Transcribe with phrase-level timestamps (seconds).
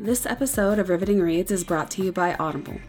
[0.00, 2.80] This episode of Riveting Reads is brought to you by Audible.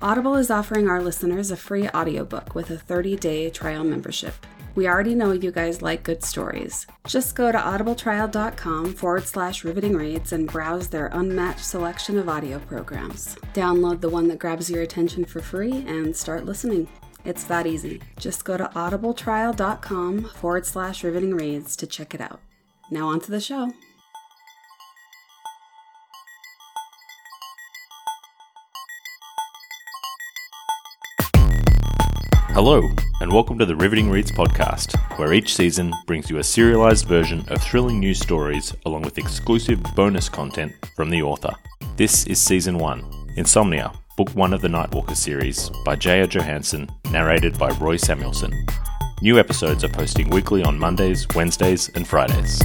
[0.00, 4.32] Audible is offering our listeners a free audiobook with a 30 day trial membership.
[4.74, 6.86] We already know you guys like good stories.
[7.06, 12.58] Just go to audibletrial.com forward slash riveting reads and browse their unmatched selection of audio
[12.60, 13.36] programs.
[13.52, 16.88] Download the one that grabs your attention for free and start listening.
[17.26, 18.00] It's that easy.
[18.18, 22.40] Just go to audibletrial.com forward slash riveting reads to check it out.
[22.90, 23.70] Now, on to the show.
[32.54, 32.88] Hello,
[33.20, 37.44] and welcome to the Riveting Reads podcast, where each season brings you a serialized version
[37.48, 41.50] of thrilling news stories along with exclusive bonus content from the author.
[41.96, 46.28] This is season 1 Insomnia, book 1 of the Nightwalker series by J.R.
[46.28, 48.52] Johansson, narrated by Roy Samuelson.
[49.20, 52.62] New episodes are posting weekly on Mondays, Wednesdays, and Fridays.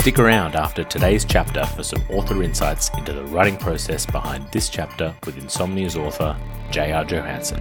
[0.00, 4.70] Stick around after today's chapter for some author insights into the writing process behind this
[4.70, 6.34] chapter with Insomnia's author,
[6.70, 7.04] J.R.
[7.04, 7.60] Johansson.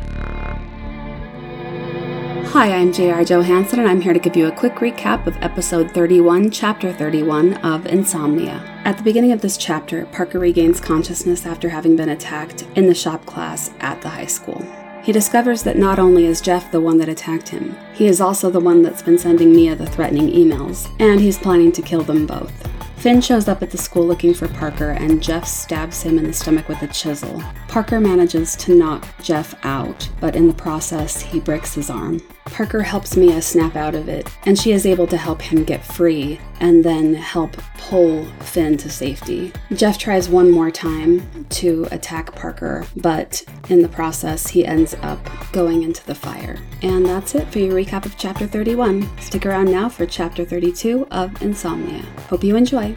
[2.46, 3.26] Hi, I'm J.R.
[3.26, 7.56] Johansson, and I'm here to give you a quick recap of episode 31, chapter 31
[7.56, 8.64] of Insomnia.
[8.86, 12.96] At the beginning of this chapter, Parker regains consciousness after having been attacked in the
[12.96, 14.66] shop class at the high school.
[15.10, 18.52] He discovers that not only is Jeff the one that attacked him, he is also
[18.52, 22.28] the one that's been sending Mia the threatening emails, and he's planning to kill them
[22.28, 22.54] both.
[22.98, 26.32] Finn shows up at the school looking for Parker, and Jeff stabs him in the
[26.32, 27.42] stomach with a chisel.
[27.68, 32.22] Parker manages to knock Jeff out, but in the process, he breaks his arm.
[32.52, 35.84] Parker helps Mia snap out of it, and she is able to help him get
[35.86, 39.52] free and then help pull Finn to safety.
[39.74, 45.20] Jeff tries one more time to attack Parker, but in the process, he ends up
[45.52, 46.58] going into the fire.
[46.82, 49.10] And that's it for your recap of chapter 31.
[49.20, 52.04] Stick around now for chapter 32 of Insomnia.
[52.30, 52.96] Hope you enjoy.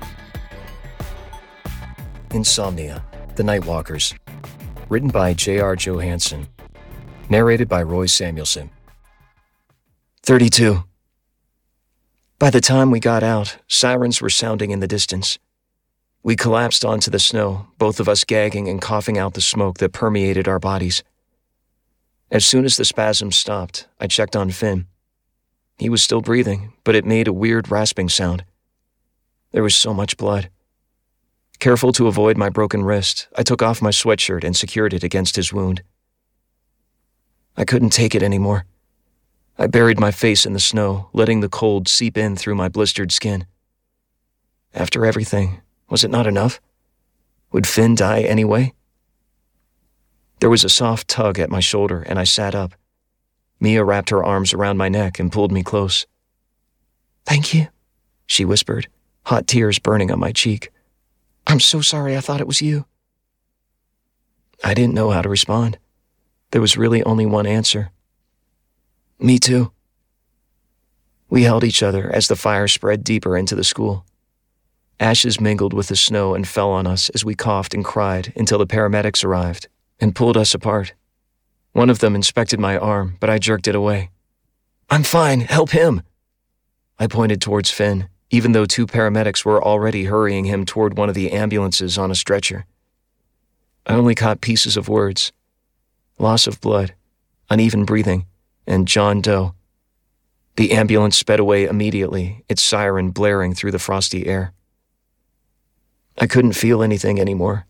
[2.33, 3.05] Insomnia,
[3.36, 4.19] The Nightwalkers.
[4.89, 5.77] Written by J.R.
[5.77, 6.48] Johansson.
[7.29, 8.70] Narrated by Roy Samuelson.
[10.25, 10.85] 32.
[12.39, 15.37] By the time we got out, sirens were sounding in the distance.
[16.23, 19.93] We collapsed onto the snow, both of us gagging and coughing out the smoke that
[19.93, 21.03] permeated our bodies.
[22.31, 24.87] As soon as the spasms stopped, I checked on Finn.
[25.77, 28.45] He was still breathing, but it made a weird rasping sound.
[29.51, 30.51] There was so much blood.
[31.59, 35.35] Careful to avoid my broken wrist, I took off my sweatshirt and secured it against
[35.35, 35.83] his wound.
[37.57, 38.67] I couldn't take it anymore.
[39.62, 43.12] I buried my face in the snow, letting the cold seep in through my blistered
[43.12, 43.46] skin.
[44.74, 46.61] After everything, was it not enough?
[47.52, 48.73] Would Finn die anyway?
[50.40, 52.74] There was a soft tug at my shoulder, and I sat up.
[53.61, 56.08] Mia wrapped her arms around my neck and pulled me close.
[57.24, 57.68] Thank you,
[58.27, 58.89] she whispered,
[59.27, 60.73] hot tears burning on my cheek.
[61.46, 62.86] I'm so sorry I thought it was you.
[64.64, 65.79] I didn't know how to respond.
[66.50, 67.92] There was really only one answer.
[69.23, 69.71] Me too.
[71.31, 74.05] We held each other as the fire spread deeper into the school.
[74.99, 78.59] Ashes mingled with the snow and fell on us as we coughed and cried until
[78.59, 79.69] the paramedics arrived
[80.01, 80.95] and pulled us apart.
[81.71, 84.11] One of them inspected my arm, but I jerked it away.
[84.91, 86.03] I'm fine, help him.
[86.99, 91.15] I pointed towards Finn, even though two paramedics were already hurrying him toward one of
[91.15, 92.67] the ambulances on a stretcher.
[93.87, 95.33] I only caught pieces of words
[96.19, 96.95] loss of blood,
[97.49, 98.27] uneven breathing,
[98.67, 99.55] and John Doe.
[100.56, 104.52] The ambulance sped away immediately, its siren blaring through the frosty air.
[106.18, 107.67] I couldn't feel anything anymore.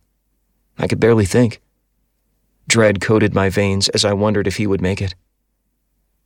[0.79, 1.61] I could barely think.
[2.67, 5.15] Dread coated my veins as I wondered if he would make it.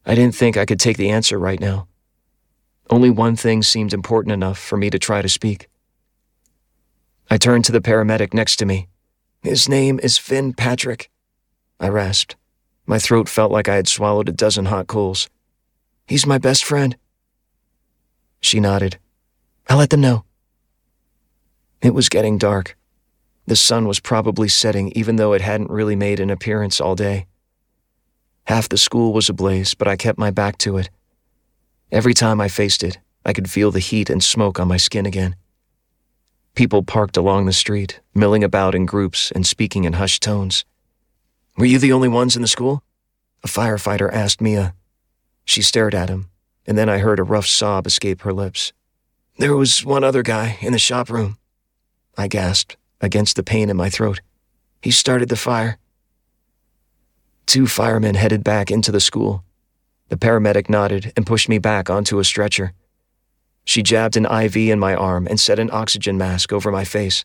[0.06, 1.88] I didn't think I could take the answer right now.
[2.88, 5.68] Only one thing seemed important enough for me to try to speak.
[7.28, 8.88] I turned to the paramedic next to me.
[9.42, 11.10] His name is Finn Patrick,
[11.80, 12.36] I rasped.
[12.86, 15.28] My throat felt like I had swallowed a dozen hot coals.
[16.06, 16.96] He's my best friend.
[18.40, 18.98] She nodded.
[19.68, 20.24] I'll let them know.
[21.82, 22.76] It was getting dark.
[23.46, 27.26] The sun was probably setting, even though it hadn't really made an appearance all day.
[28.44, 30.88] Half the school was ablaze, but I kept my back to it.
[31.90, 35.06] Every time I faced it, I could feel the heat and smoke on my skin
[35.06, 35.34] again.
[36.54, 40.64] People parked along the street, milling about in groups and speaking in hushed tones.
[41.56, 42.82] Were you the only ones in the school?
[43.44, 44.74] A firefighter asked Mia.
[45.44, 46.30] She stared at him,
[46.66, 48.72] and then I heard a rough sob escape her lips.
[49.38, 51.38] There was one other guy in the shop room.
[52.16, 54.20] I gasped, against the pain in my throat.
[54.80, 55.78] He started the fire.
[57.46, 59.44] Two firemen headed back into the school.
[60.08, 62.72] The paramedic nodded and pushed me back onto a stretcher.
[63.64, 67.24] She jabbed an IV in my arm and set an oxygen mask over my face.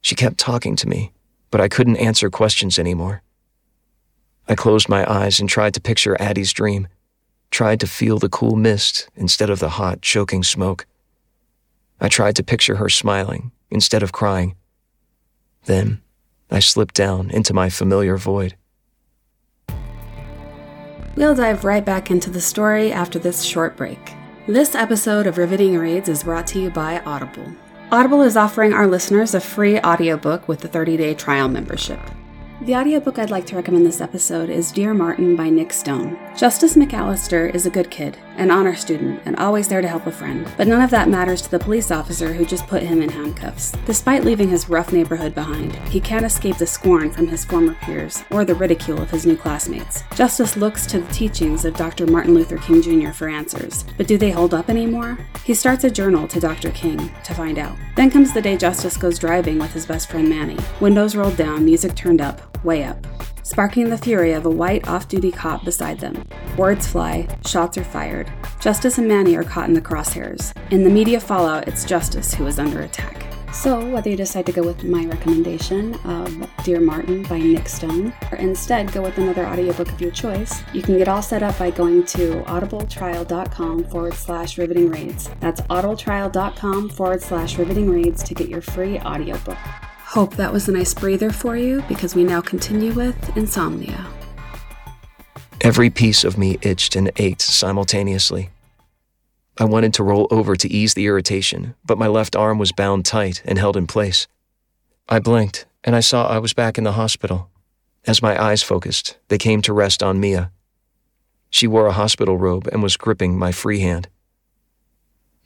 [0.00, 1.12] She kept talking to me,
[1.50, 3.22] but I couldn't answer questions anymore.
[4.52, 6.86] I closed my eyes and tried to picture Addie's dream,
[7.50, 10.84] tried to feel the cool mist instead of the hot, choking smoke.
[12.02, 14.54] I tried to picture her smiling instead of crying.
[15.64, 16.02] Then
[16.50, 18.54] I slipped down into my familiar void.
[21.16, 24.12] We'll dive right back into the story after this short break.
[24.46, 27.56] This episode of Riveting Reads is brought to you by Audible.
[27.90, 32.00] Audible is offering our listeners a free audiobook with a 30 day trial membership.
[32.62, 36.16] The audiobook I'd like to recommend this episode is Dear Martin by Nic Stone.
[36.36, 40.10] Justice McAllister is a good kid, an honor student, and always there to help a
[40.10, 40.50] friend.
[40.56, 43.72] But none of that matters to the police officer who just put him in handcuffs.
[43.84, 48.24] Despite leaving his rough neighborhood behind, he can't escape the scorn from his former peers
[48.30, 50.04] or the ridicule of his new classmates.
[50.14, 52.06] Justice looks to the teachings of Dr.
[52.06, 53.10] Martin Luther King Jr.
[53.10, 53.84] for answers.
[53.98, 55.18] But do they hold up anymore?
[55.44, 56.70] He starts a journal to Dr.
[56.70, 57.76] King to find out.
[57.94, 60.58] Then comes the day Justice goes driving with his best friend Manny.
[60.80, 63.06] Windows rolled down, music turned up, way up,
[63.52, 66.26] sparking the fury of a white off duty cop beside them.
[66.56, 68.32] Words fly, shots are fired.
[68.60, 70.54] Justice and Manny are caught in the crosshairs.
[70.70, 73.26] In the media fallout, it's Justice who is under attack.
[73.52, 78.14] So, whether you decide to go with my recommendation of Dear Martin by Nic Stone,
[78.30, 81.58] or instead go with another audiobook of your choice, you can get all set up
[81.58, 85.28] by going to audibletrial.com forward slash riveting reads.
[85.40, 89.58] That's audibletrial.com forward slash riveting reads to get your free audiobook.
[90.12, 94.06] Hope that was a nice breather for you because we now continue with insomnia.
[95.62, 98.50] Every piece of me itched and ached simultaneously.
[99.56, 103.06] I wanted to roll over to ease the irritation, but my left arm was bound
[103.06, 104.26] tight and held in place.
[105.08, 107.48] I blinked, and I saw I was back in the hospital.
[108.06, 110.52] As my eyes focused, they came to rest on Mia.
[111.48, 114.08] She wore a hospital robe and was gripping my free hand.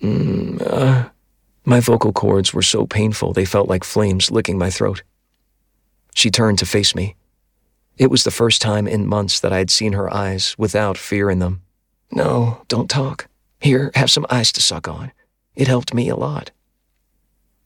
[0.02, 1.10] Mm, uh,
[1.66, 5.02] my vocal cords were so painful they felt like flames licking my throat.
[6.14, 7.16] She turned to face me.
[7.98, 11.28] It was the first time in months that I had seen her eyes without fear
[11.28, 11.62] in them.
[12.12, 13.26] No, don't talk.
[13.60, 15.10] Here, have some ice to suck on.
[15.56, 16.52] It helped me a lot.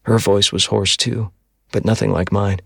[0.04, 1.30] Her voice was hoarse too,
[1.70, 2.60] but nothing like mine.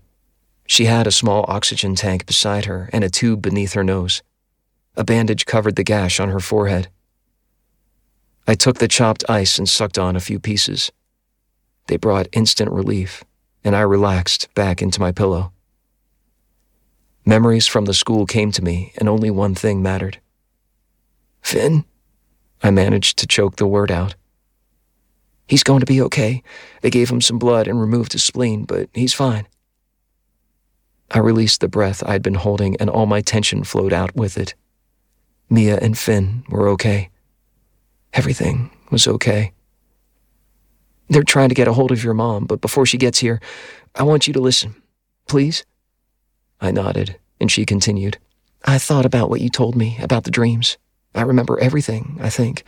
[0.67, 4.23] She had a small oxygen tank beside her and a tube beneath her nose.
[4.95, 6.87] A bandage covered the gash on her forehead.
[8.47, 10.91] I took the chopped ice and sucked on a few pieces.
[11.87, 13.23] They brought instant relief,
[13.63, 15.51] and I relaxed back into my pillow.
[17.25, 20.19] Memories from the school came to me, and only one thing mattered.
[21.41, 21.85] Finn?
[22.63, 24.15] I managed to choke the word out.
[25.47, 26.41] He's going to be okay.
[26.81, 29.47] They gave him some blood and removed his spleen, but he's fine.
[31.11, 34.55] I released the breath I'd been holding, and all my tension flowed out with it.
[35.49, 37.09] Mia and Finn were okay.
[38.13, 39.53] Everything was okay.
[41.09, 43.39] They're trying to get a hold of your mom, but before she gets here,
[43.93, 44.75] I want you to listen.
[45.27, 45.65] Please?
[46.59, 48.17] I nodded, and she continued.
[48.63, 50.77] I thought about what you told me about the dreams.
[51.13, 52.63] I remember everything, I think,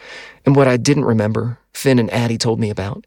[0.46, 3.06] and what I didn't remember, Finn and Addie told me about.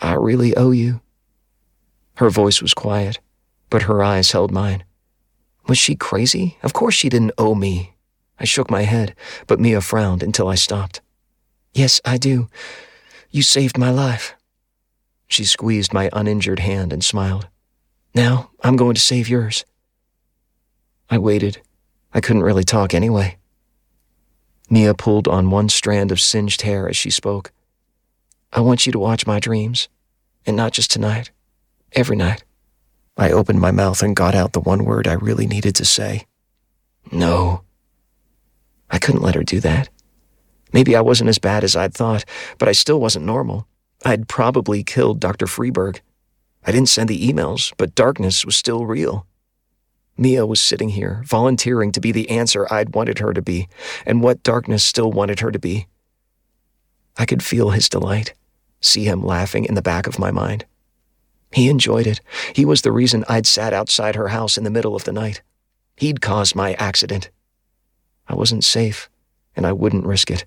[0.00, 1.00] I really owe you.
[2.16, 3.18] Her voice was quiet,
[3.70, 4.84] but her eyes held mine.
[5.66, 6.56] Was she crazy?
[6.62, 7.94] Of course she didn't owe me.
[8.38, 9.14] I shook my head,
[9.46, 11.00] but Mia frowned until I stopped.
[11.74, 12.48] Yes, I do.
[13.30, 14.34] You saved my life.
[15.26, 17.48] She squeezed my uninjured hand and smiled.
[18.14, 19.64] Now I'm going to save yours.
[21.10, 21.60] I waited.
[22.12, 23.36] I couldn't really talk anyway.
[24.70, 27.52] Mia pulled on one strand of singed hair as she spoke.
[28.52, 29.88] I want you to watch my dreams,
[30.46, 31.30] and not just tonight,
[31.92, 32.44] every night.
[33.16, 36.26] I opened my mouth and got out the one word I really needed to say.
[37.10, 37.62] No.
[38.90, 39.88] I couldn't let her do that.
[40.72, 42.24] Maybe I wasn't as bad as I'd thought,
[42.58, 43.66] but I still wasn't normal.
[44.04, 45.46] I'd probably killed Dr.
[45.46, 46.00] Freeberg.
[46.66, 49.26] I didn't send the emails, but darkness was still real.
[50.16, 53.68] Mia was sitting here, volunteering to be the answer I'd wanted her to be,
[54.04, 55.86] and what darkness still wanted her to be.
[57.16, 58.34] I could feel his delight,
[58.80, 60.66] see him laughing in the back of my mind.
[61.52, 62.20] He enjoyed it.
[62.54, 65.42] He was the reason I'd sat outside her house in the middle of the night.
[65.96, 67.30] He'd caused my accident.
[68.28, 69.08] I wasn't safe,
[69.56, 70.44] and I wouldn't risk it.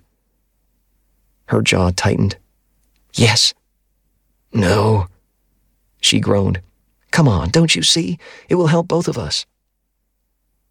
[1.51, 2.37] Her jaw tightened.
[3.13, 3.53] Yes.
[4.53, 5.07] No.
[5.99, 6.61] She groaned.
[7.11, 8.17] Come on, don't you see?
[8.47, 9.45] It will help both of us.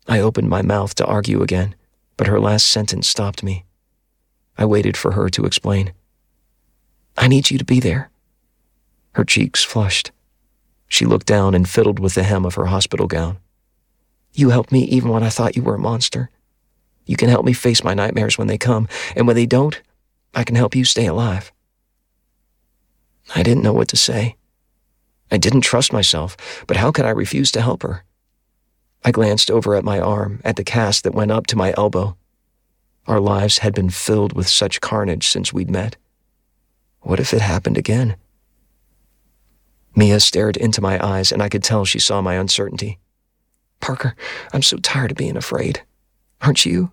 [0.09, 1.75] I opened my mouth to argue again,
[2.17, 3.67] but her last sentence stopped me.
[4.57, 5.93] I waited for her to explain.
[7.15, 8.09] I need you to be there.
[9.13, 10.13] Her cheeks flushed.
[10.89, 13.37] She looked down and fiddled with the hem of her hospital gown.
[14.33, 16.31] You helped me even when I thought you were a monster.
[17.05, 19.79] You can help me face my nightmares when they come, and when they don't,
[20.35, 21.53] I can help you stay alive.
[23.35, 24.37] I didn't know what to say.
[25.31, 28.05] I didn't trust myself, but how could I refuse to help her?
[29.05, 32.17] I glanced over at my arm, at the cast that went up to my elbow.
[33.07, 35.97] Our lives had been filled with such carnage since we'd met.
[37.01, 38.17] What if it happened again?
[39.97, 42.99] Mia stared into my eyes, and I could tell she saw my uncertainty.
[43.81, 44.15] Parker,
[44.53, 45.83] I'm so tired of being afraid.
[46.43, 46.93] Aren't you?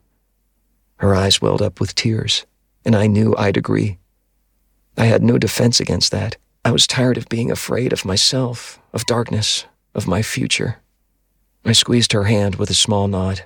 [0.97, 2.45] Her eyes welled up with tears,
[2.87, 3.97] and I knew I'd agree.
[4.97, 6.37] I had no defense against that.
[6.63, 10.77] I was tired of being afraid of myself, of darkness, of my future.
[11.65, 13.43] I squeezed her hand with a small nod.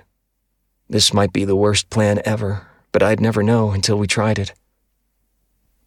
[0.88, 4.54] This might be the worst plan ever, but I'd never know until we tried it.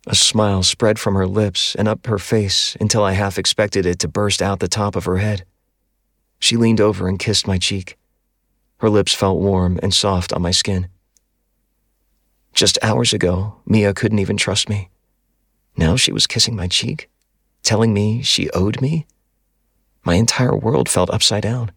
[0.05, 3.99] A smile spread from her lips and up her face until I half expected it
[3.99, 5.45] to burst out the top of her head.
[6.39, 7.97] She leaned over and kissed my cheek.
[8.79, 10.89] Her lips felt warm and soft on my skin.
[12.55, 14.89] Just hours ago, Mia couldn't even trust me.
[15.75, 17.09] Now she was kissing my cheek,
[17.63, 19.05] telling me she owed me.
[20.05, 21.73] My entire world felt upside down.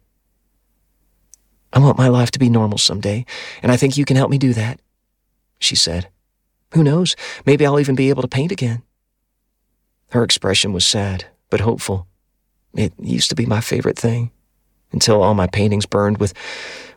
[1.73, 3.27] I want my life to be normal someday,
[3.61, 4.81] and I think you can help me do that,
[5.59, 6.09] she said.
[6.75, 7.17] Who knows?
[7.45, 8.83] Maybe I'll even be able to paint again.
[10.11, 12.07] Her expression was sad, but hopeful.
[12.75, 14.31] It used to be my favorite thing,
[14.93, 16.35] until all my paintings burned with.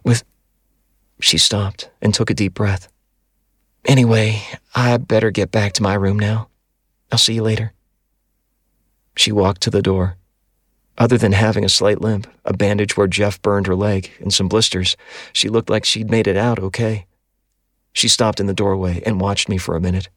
[0.03, 0.23] with.
[1.19, 2.90] She stopped and took a deep breath.
[3.85, 4.41] Anyway,
[4.75, 6.50] I better get back to my room now.
[7.11, 7.73] I'll see you later.
[9.15, 10.17] She walked to the door.
[10.97, 14.47] Other than having a slight limp, a bandage where Jeff burned her leg, and some
[14.47, 14.95] blisters,
[15.33, 17.05] she looked like she'd made it out okay.
[17.93, 20.09] She stopped in the doorway and watched me for a minute.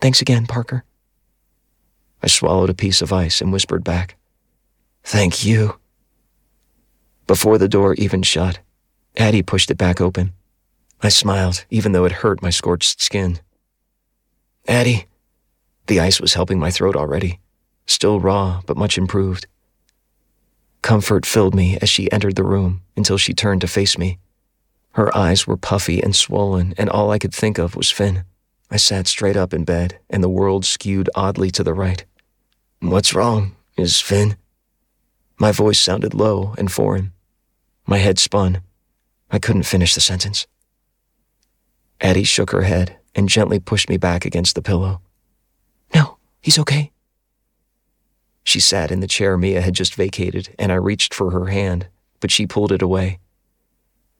[0.00, 0.84] Thanks again, Parker.
[2.22, 4.16] I swallowed a piece of ice and whispered back,
[5.02, 5.78] Thank you.
[7.26, 8.60] Before the door even shut,
[9.16, 10.32] Addie pushed it back open.
[11.02, 13.40] I smiled, even though it hurt my scorched skin.
[14.66, 15.06] Addie,
[15.86, 17.40] the ice was helping my throat already,
[17.86, 19.46] still raw, but much improved.
[20.82, 24.18] Comfort filled me as she entered the room until she turned to face me.
[24.92, 28.24] Her eyes were puffy and swollen, and all I could think of was Finn.
[28.70, 32.04] I sat straight up in bed, and the world skewed oddly to the right.
[32.80, 33.54] What's wrong?
[33.76, 34.36] Is Finn?
[35.38, 37.12] My voice sounded low and foreign.
[37.86, 38.62] My head spun.
[39.30, 40.46] I couldn't finish the sentence.
[42.00, 45.00] Addie shook her head and gently pushed me back against the pillow.
[45.94, 46.92] No, he's okay.
[48.44, 51.88] She sat in the chair Mia had just vacated, and I reached for her hand,
[52.20, 53.18] but she pulled it away.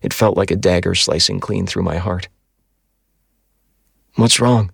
[0.03, 2.29] It felt like a dagger slicing clean through my heart.
[4.17, 4.73] What's wrong?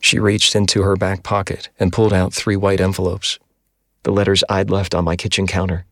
[0.00, 3.38] She reached into her back pocket and pulled out three white envelopes.
[4.02, 5.86] The letters I'd left on my kitchen counter.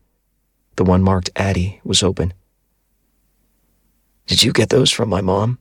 [0.75, 2.33] The one marked Addie was open.
[4.27, 5.59] Did you get those from my mom?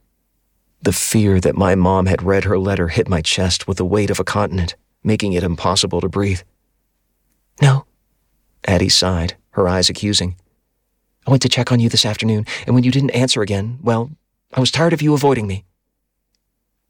[0.84, 4.10] The fear that my mom had read her letter hit my chest with the weight
[4.10, 6.42] of a continent, making it impossible to breathe.
[7.62, 7.86] No.
[8.66, 10.36] Addie sighed, her eyes accusing.
[11.26, 14.10] I went to check on you this afternoon, and when you didn't answer again, well,
[14.52, 15.64] I was tired of you avoiding me.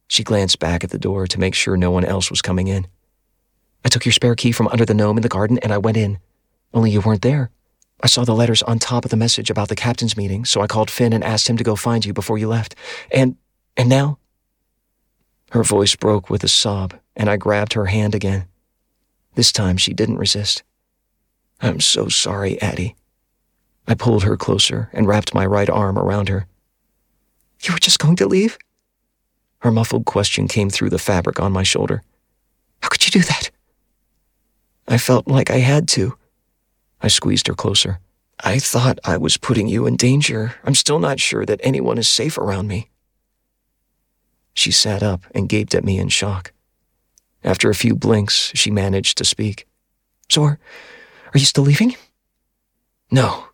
[0.09, 2.89] She glanced back at the door to make sure no one else was coming in.
[3.85, 5.97] I took your spare key from under the gnome in the garden and I went
[5.97, 6.19] in.
[6.73, 7.51] Only you weren't there.
[8.01, 10.67] I saw the letters on top of the message about the captain's meeting, so I
[10.67, 12.75] called Finn and asked him to go find you before you left.
[13.13, 13.37] And.
[13.77, 14.19] And now?
[15.51, 18.47] Her voice broke with a sob, and I grabbed her hand again.
[19.35, 20.63] This time she didn't resist.
[21.61, 22.97] I'm so sorry, Addie.
[23.87, 26.47] I pulled her closer and wrapped my right arm around her.
[27.63, 28.59] You were just going to leave?
[29.59, 32.03] Her muffled question came through the fabric on my shoulder.
[32.83, 33.51] How could you do that?
[34.87, 36.19] I felt like I had to.
[37.01, 38.01] I squeezed her closer.
[38.43, 40.57] I thought I was putting you in danger.
[40.65, 42.91] I'm still not sure that anyone is safe around me.
[44.55, 46.53] She sat up and gaped at me in shock.
[47.43, 49.67] After a few blinks, she managed to speak.
[50.31, 50.59] So are,
[51.35, 51.97] are you still leaving?
[53.11, 53.49] No,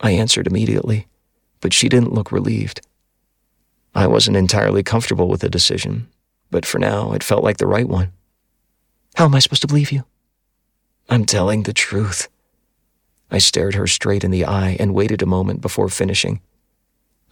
[0.00, 1.06] I answered immediately,
[1.60, 2.80] but she didn't look relieved.
[3.94, 6.08] I wasn't entirely comfortable with the decision,
[6.50, 8.12] but for now it felt like the right one.
[9.14, 10.04] How am I supposed to believe you?
[11.08, 12.28] I'm telling the truth.
[13.30, 16.40] I stared her straight in the eye and waited a moment before finishing.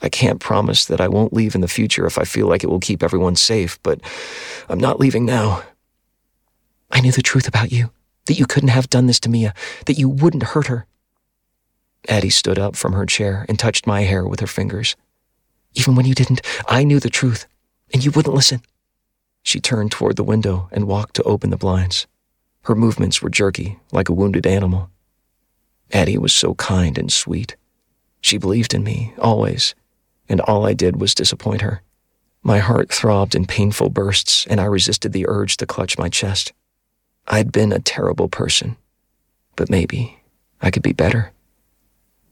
[0.02, 2.70] I can't promise that I won't leave in the future if I feel like it
[2.70, 4.00] will keep everyone safe, but
[4.68, 5.62] I'm not leaving now.
[6.90, 7.90] I knew the truth about you,
[8.26, 9.54] that you couldn't have done this to Mia,
[9.86, 10.86] that you wouldn't hurt her.
[12.08, 14.96] Addie stood up from her chair and touched my hair with her fingers.
[15.74, 17.46] Even when you didn't, I knew the truth,
[17.92, 18.62] and you wouldn't listen.
[19.42, 22.06] She turned toward the window and walked to open the blinds.
[22.62, 24.90] Her movements were jerky, like a wounded animal.
[25.92, 27.56] Addie was so kind and sweet.
[28.20, 29.74] She believed in me, always,
[30.30, 31.82] and all I did was disappoint her.
[32.42, 36.52] My heart throbbed in painful bursts, and I resisted the urge to clutch my chest.
[37.26, 38.76] I'd been a terrible person,
[39.56, 40.20] but maybe
[40.62, 41.32] I could be better.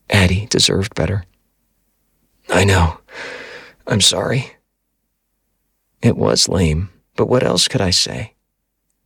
[0.08, 1.24] Addie deserved better.
[2.48, 3.00] I know.
[3.86, 4.52] I'm sorry.
[6.00, 8.34] It was lame, but what else could I say?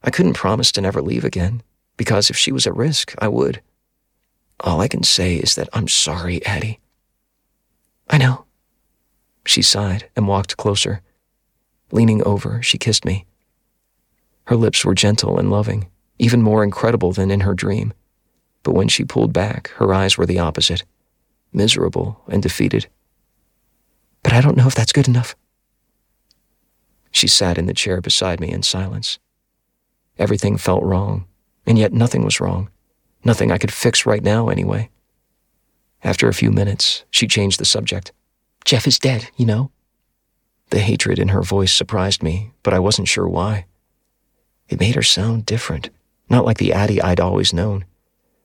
[0.04, 1.62] I couldn't promise to never leave again,
[1.96, 3.61] because if she was at risk, I would.
[4.61, 6.78] All I can say is that I'm sorry, Addie.
[8.08, 8.44] I know.
[9.44, 11.02] She sighed and walked closer.
[11.90, 13.26] Leaning over, she kissed me.
[14.44, 17.92] Her lips were gentle and loving, even more incredible than in her dream.
[18.62, 20.84] But when she pulled back, her eyes were the opposite
[21.52, 22.88] miserable and defeated.
[24.22, 25.37] But I don't know if that's good enough.
[27.11, 29.18] She sat in the chair beside me in silence.
[30.18, 31.26] Everything felt wrong,
[31.66, 32.70] and yet nothing was wrong.
[33.25, 34.88] Nothing I could fix right now, anyway.
[36.02, 38.12] After a few minutes, she changed the subject.
[38.64, 39.71] Jeff is dead, you know?
[40.71, 43.66] The hatred in her voice surprised me, but I wasn't sure why.
[44.69, 45.90] It made her sound different,
[46.31, 47.85] not like the Addie I'd always known,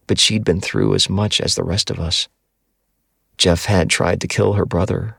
[0.08, 2.28] but she'd been through as much as the rest of us.
[3.38, 5.16] Jeff had tried to kill her brother,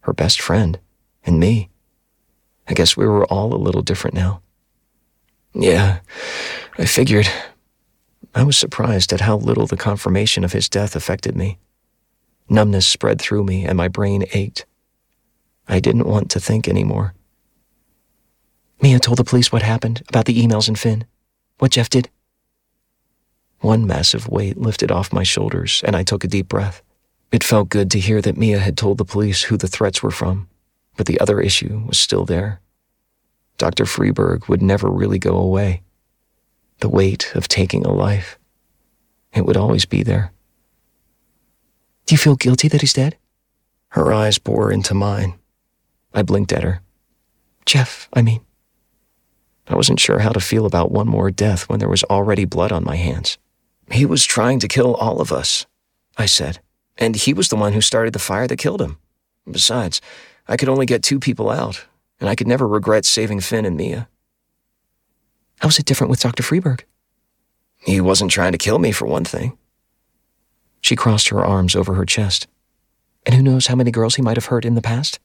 [0.00, 0.78] her best friend,
[1.24, 1.70] and me.
[2.68, 4.42] I guess we were all a little different now.
[5.54, 6.00] Yeah,
[6.78, 7.28] I figured.
[8.34, 11.58] I was surprised at how little the confirmation of his death affected me.
[12.50, 14.66] Numbness spread through me and my brain ached.
[15.68, 17.14] I didn't want to think anymore.
[18.82, 21.04] Mia told the police what happened about the emails and Finn,
[21.58, 22.10] what Jeff did.
[23.60, 26.82] One massive weight lifted off my shoulders, and I took a deep breath.
[27.30, 30.10] It felt good to hear that Mia had told the police who the threats were
[30.10, 30.48] from,
[30.96, 32.60] but the other issue was still there.
[33.58, 33.84] Dr.
[33.84, 35.82] Freeberg would never really go away.
[36.80, 38.38] The weight of taking a life.
[39.32, 40.32] It would always be there.
[42.10, 43.16] Do you feel guilty that he's dead?
[43.90, 45.34] Her eyes bore into mine.
[46.12, 46.82] I blinked at her.
[47.66, 48.40] Jeff, I mean.
[49.68, 52.72] I wasn't sure how to feel about one more death when there was already blood
[52.72, 53.38] on my hands.
[53.92, 55.66] He was trying to kill all of us,
[56.18, 56.58] I said,
[56.98, 58.98] and he was the one who started the fire that killed him.
[59.48, 60.00] Besides,
[60.48, 61.86] I could only get two people out,
[62.18, 64.08] and I could never regret saving Finn and Mia.
[65.60, 66.42] How was it different with Dr.
[66.42, 66.80] Freeberg?
[67.76, 69.56] He wasn't trying to kill me, for one thing.
[70.80, 72.46] She crossed her arms over her chest.
[73.26, 75.20] And who knows how many girls he might have hurt in the past?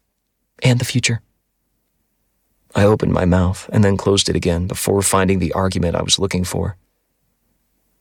[0.62, 1.22] And the future.
[2.74, 6.20] I opened my mouth and then closed it again before finding the argument I was
[6.20, 6.78] looking for.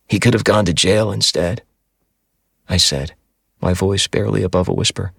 [0.09, 1.63] He could have gone to jail instead,
[2.69, 3.15] I said,
[3.61, 5.13] my voice barely above a whisper.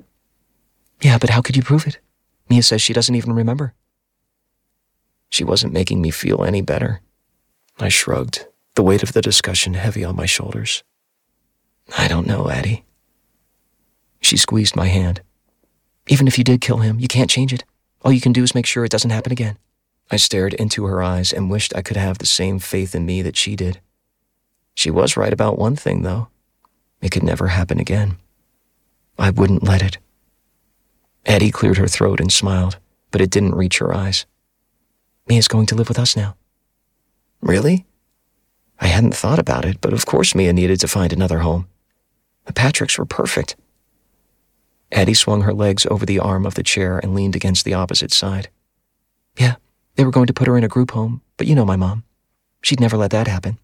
[1.02, 2.00] Yeah, but how could you prove it?
[2.50, 3.74] Mia says she doesn't even remember.
[5.30, 7.02] She wasn't making me feel any better.
[7.80, 10.84] I shrugged, the weight of the discussion heavy on my shoulders.
[11.98, 12.84] I don't know, Addie.
[14.22, 15.22] She squeezed my hand.
[16.08, 17.64] Even if you did kill him, you can't change it.
[18.02, 19.58] All you can do is make sure it doesn't happen again.
[20.12, 23.22] I stared into her eyes and wished I could have the same faith in me
[23.24, 23.80] that she did.
[24.76, 26.28] She was right about one thing, though.
[27.02, 28.18] It could never happen again.
[29.18, 29.98] I wouldn't let it.
[31.26, 32.78] Addie cleared her throat and smiled,
[33.10, 34.26] but it didn't reach her eyes.
[35.28, 36.36] Mia's going to live with us now.
[37.42, 37.86] Really?
[38.80, 41.68] I hadn't thought about it, but of course Mia needed to find another home.
[42.46, 43.56] The Patricks were perfect.
[44.92, 48.14] Addie swung her legs over the arm of the chair and leaned against the opposite
[48.14, 48.50] side.
[49.38, 49.56] Yeah,
[49.96, 52.04] they were going to put her in a group home, but you know my mom.
[52.62, 53.58] She'd never let that happen.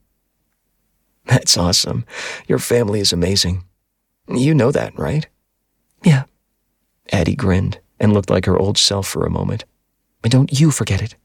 [1.26, 2.06] That's awesome.
[2.48, 3.63] Your family is amazing.
[4.28, 5.28] You know that, right?
[6.04, 6.24] Yeah.
[7.12, 9.65] Addie grinned and looked like her old self for a moment.
[10.24, 11.15] And don't you forget it.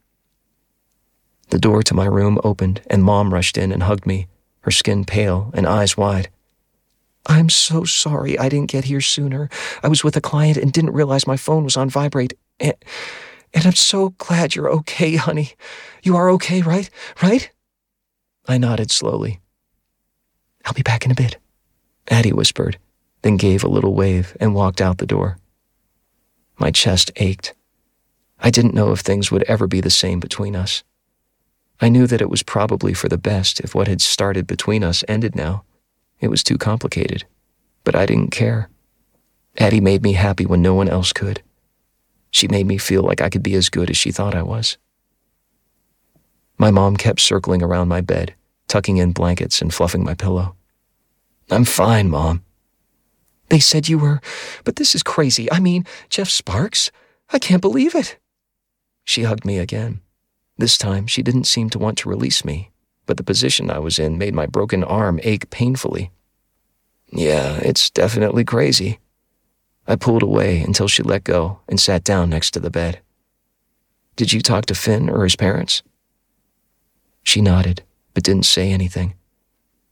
[1.50, 4.26] The door to my room opened, and Mom rushed in and hugged me,
[4.60, 6.28] her skin pale and eyes wide.
[7.26, 9.48] I'm so sorry I didn't get here sooner.
[9.82, 12.34] I was with a client and didn't realize my phone was on vibrate.
[12.60, 12.74] And,
[13.52, 15.52] and I'm so glad you're okay, honey.
[16.02, 16.88] You are okay, right?
[17.22, 17.50] Right?
[18.46, 19.40] I nodded slowly.
[20.64, 21.36] I'll be back in a bit,
[22.08, 22.78] Addie whispered,
[23.22, 25.38] then gave a little wave and walked out the door.
[26.58, 27.54] My chest ached.
[28.40, 30.84] I didn't know if things would ever be the same between us.
[31.80, 35.04] I knew that it was probably for the best if what had started between us
[35.08, 35.64] ended now.
[36.20, 37.24] It was too complicated.
[37.84, 38.68] But I didn't care.
[39.58, 41.42] Addie made me happy when no one else could.
[42.30, 44.76] She made me feel like I could be as good as she thought I was.
[46.58, 48.34] My mom kept circling around my bed,
[48.68, 50.56] tucking in blankets and fluffing my pillow.
[51.50, 52.42] I'm fine, Mom.
[53.48, 54.20] They said you were,
[54.64, 55.50] but this is crazy.
[55.52, 56.90] I mean, Jeff Sparks?
[57.30, 58.18] I can't believe it.
[59.04, 60.00] She hugged me again.
[60.58, 62.70] This time, she didn't seem to want to release me,
[63.06, 66.10] but the position I was in made my broken arm ache painfully.
[67.08, 68.98] Yeah, it's definitely crazy.
[69.86, 73.00] I pulled away until she let go and sat down next to the bed.
[74.16, 75.82] Did you talk to Finn or his parents?
[77.22, 77.82] She nodded,
[78.14, 79.14] but didn't say anything.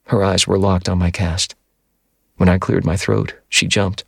[0.05, 1.55] Her eyes were locked on my cast.
[2.37, 4.05] When I cleared my throat, she jumped.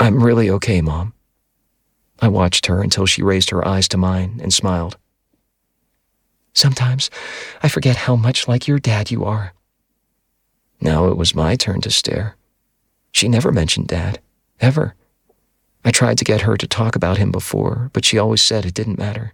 [0.00, 1.14] I'm really okay, Mom.
[2.20, 4.96] I watched her until she raised her eyes to mine and smiled.
[6.52, 7.10] Sometimes
[7.62, 9.54] I forget how much like your dad you are.
[10.80, 12.36] Now it was my turn to stare.
[13.12, 14.20] She never mentioned Dad,
[14.60, 14.94] ever.
[15.84, 18.74] I tried to get her to talk about him before, but she always said it
[18.74, 19.32] didn't matter.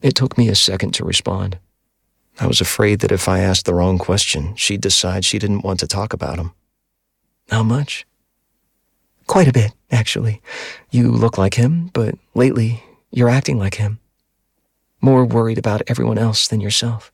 [0.00, 1.58] It took me a second to respond.
[2.40, 5.80] I was afraid that if I asked the wrong question, she'd decide she didn't want
[5.80, 6.52] to talk about him.
[7.50, 8.06] How much?
[9.26, 10.40] Quite a bit, actually.
[10.90, 13.98] You look like him, but lately you're acting like him.
[15.00, 17.12] More worried about everyone else than yourself.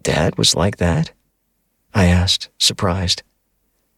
[0.00, 1.12] Dad was like that?
[1.94, 3.22] I asked, surprised.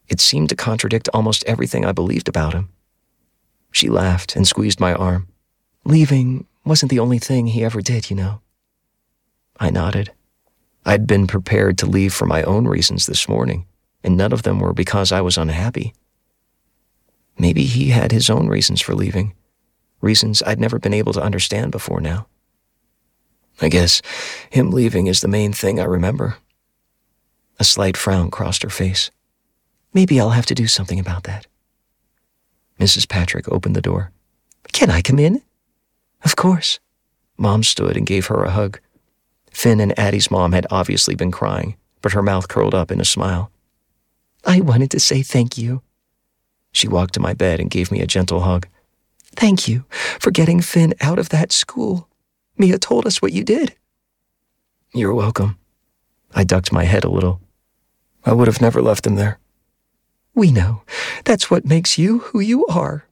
[0.09, 2.71] It seemed to contradict almost everything I believed about him.
[3.71, 5.29] She laughed and squeezed my arm.
[5.85, 8.41] Leaving wasn't the only thing he ever did, you know.
[9.59, 10.13] I nodded.
[10.87, 13.67] I'd been prepared to leave for my own reasons this morning,
[14.03, 15.95] and none of them were because I was unhappy.
[17.39, 19.35] Maybe he had his own reasons for leaving,
[20.01, 22.27] reasons I'd never been able to understand before now.
[23.61, 24.03] I guess
[24.51, 26.37] him leaving is the main thing I remember.
[27.59, 29.11] A slight frown crossed her face.
[29.93, 31.47] Maybe I'll have to do something about that.
[32.81, 33.09] Mrs.
[33.09, 34.11] Patrick opened the door.
[34.73, 35.43] Can I come in?
[36.25, 36.81] Of course.
[37.37, 38.81] Mom stood and gave her a hug.
[39.51, 43.05] Finn and Addie's mom had obviously been crying, but her mouth curled up in a
[43.05, 43.53] smile.
[44.45, 45.83] I wanted to say thank you.
[46.73, 48.67] She walked to my bed and gave me a gentle hug.
[49.37, 49.85] Thank you
[50.19, 52.09] for getting Finn out of that school.
[52.57, 53.75] Mia told us what you did.
[54.93, 55.59] You're welcome.
[56.35, 57.41] I ducked my head a little.
[58.25, 59.39] I would have never left him there.
[60.35, 60.83] We know.
[61.25, 63.07] That's what makes you who you are.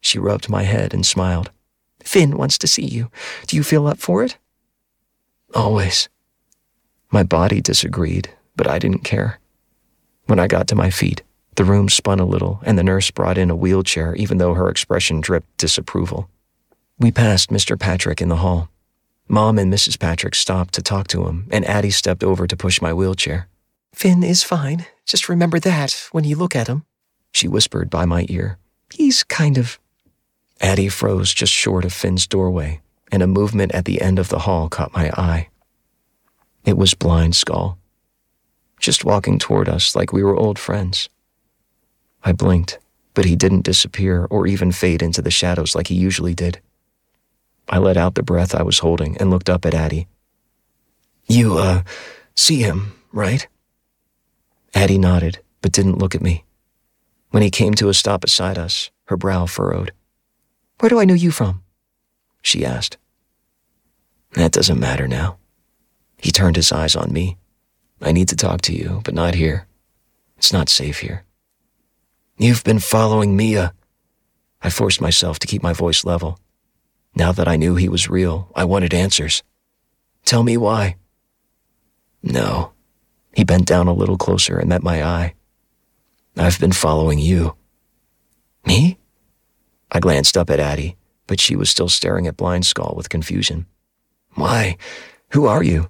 [0.00, 1.50] She rubbed my head and smiled.
[2.02, 3.10] Finn wants to see you.
[3.46, 4.36] Do you feel up for it?
[5.54, 6.08] Always.
[7.10, 9.40] My body disagreed, but I didn't care.
[10.26, 11.22] When I got to my feet,
[11.56, 14.68] the room spun a little, and the nurse brought in a wheelchair, even though her
[14.68, 16.28] expression dripped disapproval.
[17.00, 17.78] We passed Mr.
[17.78, 18.70] Patrick in the hall.
[19.28, 20.00] Mom and Mrs.
[20.00, 23.48] Patrick stopped to talk to him, and Addie stepped over to push my wheelchair.
[23.94, 24.84] Finn is fine.
[25.06, 26.84] Just remember that when you look at him,
[27.30, 28.58] she whispered by my ear.
[28.92, 29.78] He's kind of.
[30.60, 32.80] Addie froze just short of Finn's doorway,
[33.12, 35.48] and a movement at the end of the hall caught my eye.
[36.64, 37.78] It was Blind Skull,
[38.80, 41.08] just walking toward us like we were old friends.
[42.24, 42.80] I blinked,
[43.14, 46.60] but he didn't disappear or even fade into the shadows like he usually did.
[47.68, 50.08] I let out the breath I was holding and looked up at Addie.
[51.26, 51.82] You, uh,
[52.34, 53.46] see him, right?
[54.74, 56.44] Addie nodded, but didn't look at me.
[57.30, 59.92] When he came to a stop beside us, her brow furrowed.
[60.80, 61.62] Where do I know you from?
[62.40, 62.96] She asked.
[64.32, 65.36] That doesn't matter now.
[66.16, 67.36] He turned his eyes on me.
[68.00, 69.66] I need to talk to you, but not here.
[70.36, 71.24] It's not safe here.
[72.38, 73.74] You've been following Mia.
[74.62, 76.38] I forced myself to keep my voice level.
[77.18, 79.42] Now that I knew he was real, I wanted answers.
[80.24, 80.94] Tell me why.
[82.22, 82.72] No,
[83.34, 85.34] he bent down a little closer and met my eye.
[86.36, 87.56] I've been following you.
[88.64, 89.00] Me?
[89.90, 93.66] I glanced up at Addie, but she was still staring at Blind Skull with confusion.
[94.34, 94.76] Why?
[95.30, 95.88] Who are you?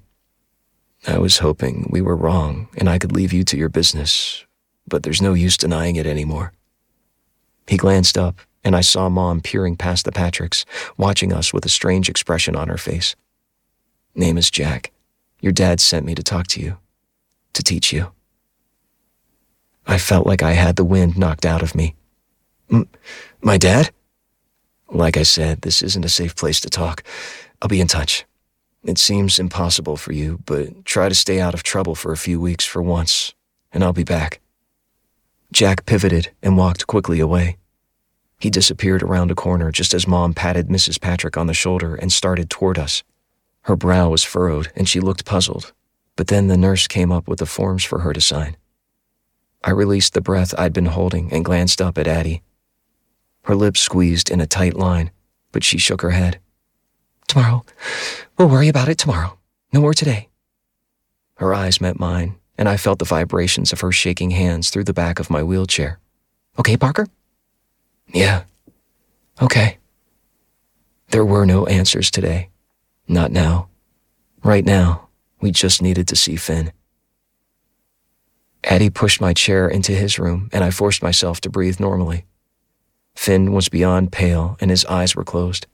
[1.06, 4.46] I was hoping we were wrong and I could leave you to your business,
[4.86, 6.54] but there's no use denying it anymore.
[7.66, 10.66] He glanced up, and I saw Mom peering past the Patricks,
[10.98, 13.16] watching us with a strange expression on her face.
[14.14, 14.92] Name is Jack.
[15.40, 16.76] Your dad sent me to talk to you
[17.54, 18.12] to teach you.
[19.86, 21.94] I felt like I had the wind knocked out of me.
[22.70, 22.90] M-
[23.40, 23.90] my dad?
[24.90, 27.02] Like I said, this isn't a safe place to talk.
[27.62, 28.26] I'll be in touch.
[28.84, 32.38] It seems impossible for you, but try to stay out of trouble for a few
[32.38, 33.32] weeks for once,
[33.72, 34.40] and I'll be back.
[35.52, 37.56] Jack pivoted and walked quickly away.
[38.38, 41.00] He disappeared around a corner just as Mom patted Mrs.
[41.00, 43.02] Patrick on the shoulder and started toward us.
[43.62, 45.72] Her brow was furrowed, and she looked puzzled
[46.18, 48.56] but then the nurse came up with the forms for her to sign.
[49.62, 52.42] I released the breath I'd been holding and glanced up at Addie.
[53.42, 55.12] Her lips squeezed in a tight line,
[55.52, 56.40] but she shook her head.
[57.28, 57.64] Tomorrow.
[58.36, 59.38] We'll worry about it tomorrow.
[59.72, 60.28] No more today.
[61.36, 64.92] Her eyes met mine, and I felt the vibrations of her shaking hands through the
[64.92, 66.00] back of my wheelchair.
[66.58, 67.06] Okay, Parker?
[68.12, 68.44] Yeah.
[69.40, 69.78] Okay.
[71.10, 72.50] There were no answers today.
[73.06, 73.68] Not now.
[74.42, 75.08] Right now,
[75.40, 76.72] we just needed to see Finn.
[78.64, 82.24] Addie pushed my chair into his room, and I forced myself to breathe normally.
[83.14, 85.66] Finn was beyond pale, and his eyes were closed.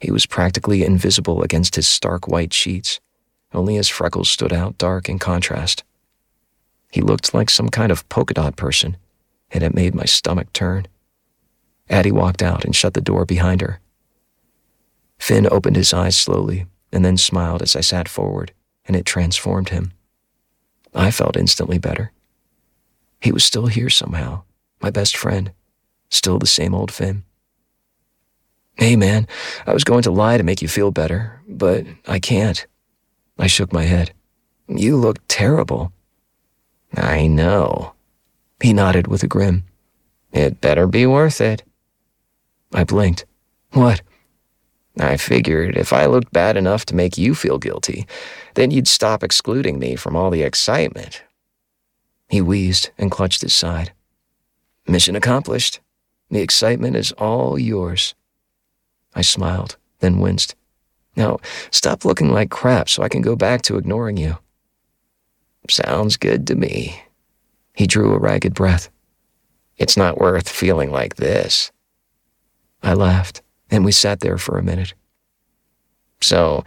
[0.00, 3.00] He was practically invisible against his stark white sheets.
[3.52, 5.84] Only his freckles stood out dark in contrast.
[6.92, 8.96] He looked like some kind of polka dot person,
[9.50, 10.86] and it made my stomach turn.
[11.88, 13.80] Addie walked out and shut the door behind her.
[15.18, 18.52] Finn opened his eyes slowly and then smiled as I sat forward,
[18.86, 19.92] and it transformed him.
[20.94, 22.12] I felt instantly better.
[23.20, 24.42] He was still here somehow,
[24.80, 25.52] my best friend,
[26.10, 27.24] still the same old Finn.
[28.76, 29.26] Hey, man,
[29.66, 32.66] I was going to lie to make you feel better, but I can't.
[33.38, 34.12] I shook my head.
[34.68, 35.92] You look terrible.
[36.94, 37.94] I know.
[38.62, 39.64] He nodded with a grin.
[40.32, 41.62] It better be worth it.
[42.72, 43.24] I blinked.
[43.72, 44.02] What?
[44.98, 48.06] I figured if I looked bad enough to make you feel guilty,
[48.54, 51.22] then you'd stop excluding me from all the excitement.
[52.28, 53.92] He wheezed and clutched his side.
[54.86, 55.80] Mission accomplished.
[56.30, 58.14] The excitement is all yours.
[59.14, 60.54] I smiled, then winced.
[61.14, 61.38] Now,
[61.70, 64.38] stop looking like crap so I can go back to ignoring you.
[65.68, 67.02] Sounds good to me.
[67.74, 68.88] He drew a ragged breath.
[69.76, 71.70] It's not worth feeling like this.
[72.82, 74.94] I laughed and we sat there for a minute.
[76.20, 76.64] So,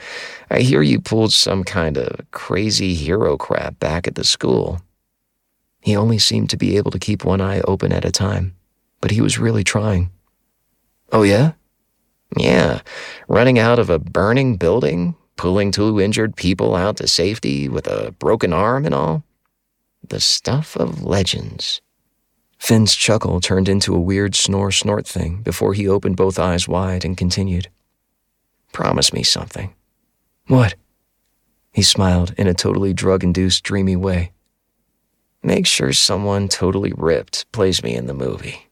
[0.52, 4.82] I hear you pulled some kind of crazy hero crap back at the school.
[5.82, 8.56] He only seemed to be able to keep one eye open at a time,
[9.02, 10.12] but he was really trying.
[11.12, 11.54] Oh, yeah?
[12.38, 12.82] Yeah,
[13.28, 18.12] running out of a burning building, pulling two injured people out to safety with a
[18.12, 19.24] broken arm and all.
[20.08, 21.82] The stuff of legends.
[22.60, 27.04] Finn's chuckle turned into a weird snore snort thing before he opened both eyes wide
[27.04, 27.70] and continued.
[28.74, 29.74] Promise me something.
[30.48, 30.76] What?
[31.72, 34.32] He smiled in a totally drug induced, dreamy way.
[35.42, 38.70] Make sure someone totally ripped plays me in the movie.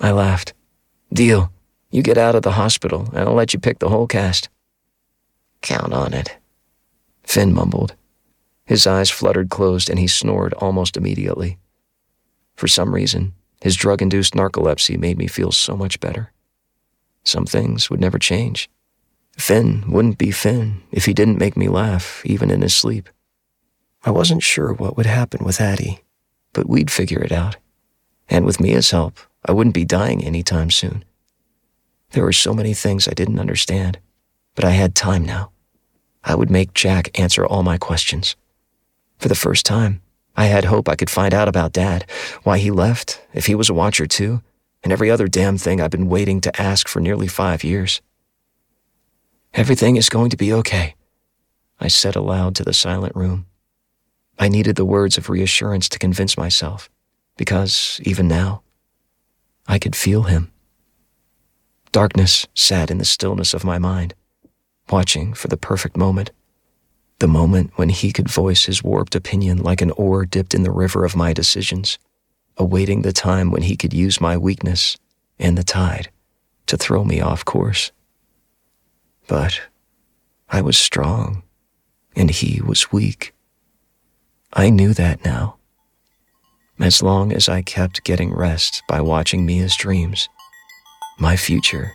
[0.00, 0.54] I laughed.
[1.12, 1.52] Deal.
[1.90, 4.48] You get out of the hospital, and I'll let you pick the whole cast.
[5.60, 6.36] Count on it.
[7.22, 7.94] Finn mumbled.
[8.64, 11.58] His eyes fluttered closed, and he snored almost immediately.
[12.54, 16.32] For some reason, his drug induced narcolepsy made me feel so much better.
[17.24, 18.68] Some things would never change.
[19.36, 23.08] Finn wouldn't be Finn if he didn't make me laugh, even in his sleep.
[24.04, 26.04] I wasn't sure what would happen with Addie,
[26.52, 27.56] but we'd figure it out.
[28.28, 31.04] And with Mia's help, I wouldn't be dying anytime soon.
[32.10, 33.98] There were so many things I didn't understand,
[34.54, 35.50] but I had time now.
[36.22, 38.36] I would make Jack answer all my questions.
[39.18, 40.00] For the first time,
[40.36, 42.04] I had hope I could find out about Dad,
[42.42, 44.42] why he left, if he was a watcher too,
[44.82, 48.02] and every other damn thing I've been waiting to ask for nearly five years.
[49.54, 50.96] Everything is going to be okay,
[51.78, 53.46] I said aloud to the silent room.
[54.38, 56.90] I needed the words of reassurance to convince myself,
[57.36, 58.62] because even now,
[59.68, 60.50] I could feel him.
[61.92, 64.14] Darkness sat in the stillness of my mind,
[64.90, 66.32] watching for the perfect moment
[67.18, 70.70] the moment when he could voice his warped opinion like an oar dipped in the
[70.70, 71.98] river of my decisions,
[72.56, 74.96] awaiting the time when he could use my weakness
[75.38, 76.10] and the tide
[76.66, 77.92] to throw me off course.
[79.26, 79.60] But
[80.48, 81.42] I was strong,
[82.14, 83.32] and he was weak.
[84.52, 85.56] I knew that now.
[86.78, 90.28] As long as I kept getting rest by watching Mia's dreams,
[91.18, 91.92] my future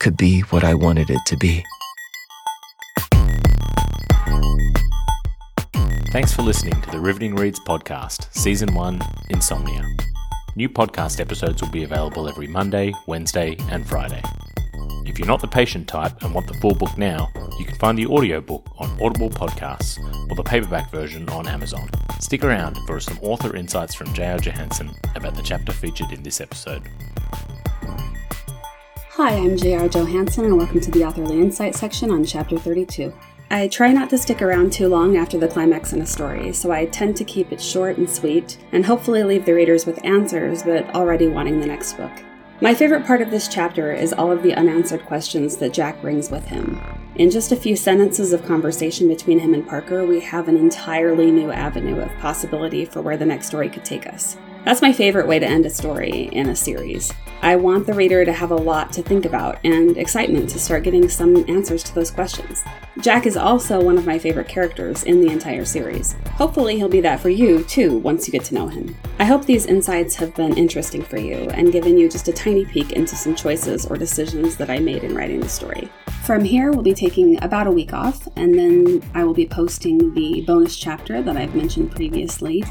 [0.00, 1.64] could be what I wanted it to be.
[6.16, 9.84] Thanks for listening to the Riveting Reads podcast, Season 1 Insomnia.
[10.54, 14.22] New podcast episodes will be available every Monday, Wednesday, and Friday.
[15.04, 17.98] If you're not the patient type and want the full book now, you can find
[17.98, 19.98] the audiobook on Audible Podcasts
[20.30, 21.86] or the paperback version on Amazon.
[22.20, 24.38] Stick around for some author insights from J.R.
[24.38, 26.88] Johansson about the chapter featured in this episode.
[29.10, 29.86] Hi, I'm J.R.
[29.90, 33.12] Johansson, and welcome to the Authorly Insight section on Chapter 32.
[33.48, 36.72] I try not to stick around too long after the climax in a story, so
[36.72, 40.64] I tend to keep it short and sweet, and hopefully leave the readers with answers,
[40.64, 42.10] but already wanting the next book.
[42.60, 46.28] My favorite part of this chapter is all of the unanswered questions that Jack brings
[46.28, 46.80] with him.
[47.14, 51.30] In just a few sentences of conversation between him and Parker, we have an entirely
[51.30, 54.36] new avenue of possibility for where the next story could take us.
[54.66, 57.12] That's my favorite way to end a story in a series.
[57.40, 60.82] I want the reader to have a lot to think about and excitement to start
[60.82, 62.64] getting some answers to those questions.
[63.00, 66.16] Jack is also one of my favorite characters in the entire series.
[66.30, 68.96] Hopefully, he'll be that for you too once you get to know him.
[69.20, 72.64] I hope these insights have been interesting for you and given you just a tiny
[72.64, 75.88] peek into some choices or decisions that I made in writing the story.
[76.24, 80.12] From here, we'll be taking about a week off, and then I will be posting
[80.12, 82.64] the bonus chapter that I've mentioned previously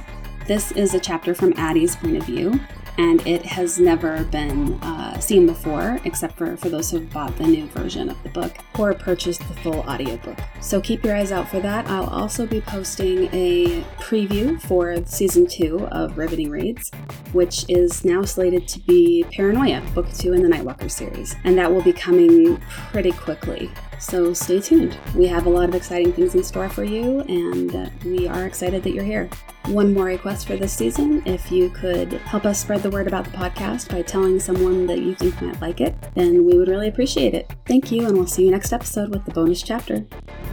[0.48, 2.60] this is a chapter from Addie's point of view.
[2.98, 7.36] and it has never been uh, seen before, except for, for those who have bought
[7.38, 10.38] the new version of the book or purchased the full audiobook.
[10.62, 11.88] So keep your eyes out for that.
[11.88, 16.92] I'll also be posting a preview for season two of Riveting Reads,
[17.34, 21.72] which is now slated to be Paranoia, book two in the Nightwalker series, and that
[21.72, 22.58] will be coming
[22.92, 23.70] pretty quickly.
[24.00, 24.98] So stay tuned.
[25.16, 28.46] We have a lot of exciting things in store for you, and uh, we are
[28.46, 29.30] excited that you're here.
[29.66, 33.26] One more request for this season if you could help us spread the word about
[33.26, 36.88] the podcast by telling someone that you think might like it, then we would really
[36.88, 37.52] appreciate it.
[37.66, 40.06] Thank you, and we'll see you next episode with the bonus chapter.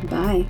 [0.05, 0.47] Bye.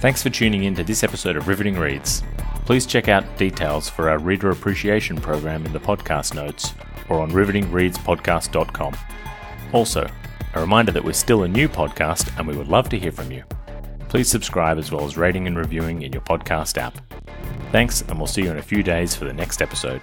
[0.00, 2.22] Thanks for tuning in to this episode of Riveting Reads.
[2.64, 6.72] Please check out details for our reader appreciation program in the podcast notes
[7.08, 8.96] or on rivetingreadspodcast.com.
[9.72, 10.08] Also,
[10.54, 13.30] a reminder that we're still a new podcast and we would love to hear from
[13.30, 13.44] you.
[14.08, 16.98] Please subscribe as well as rating and reviewing in your podcast app.
[17.70, 20.00] Thanks, and we'll see you in a few days for the next episode.